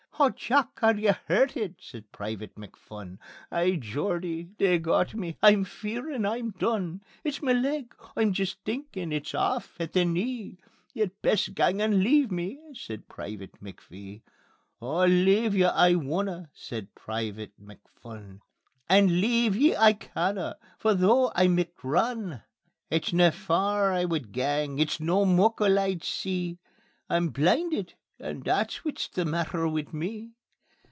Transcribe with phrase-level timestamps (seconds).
[0.15, 0.83] "Haw, Jock!
[0.83, 3.17] Are ye hurtit?" says Private McPhun.
[3.51, 7.01] "Ay, Geordie, they've got me; I'm fearin' I'm done.
[7.23, 10.59] It's ma leg; I'm jist thinkin' it's aff at the knee;
[10.93, 14.21] Ye'd best gang and leave me," says Private McPhee.
[14.79, 18.41] "Oh leave ye I wunna," says Private McPhun;
[18.87, 22.43] "And leave ye I canna, for though I micht run,
[22.91, 26.59] It's no faur I wud gang, it's no muckle I'd see:
[27.09, 30.31] I'm blindit, and that's whit's the maitter wi' me."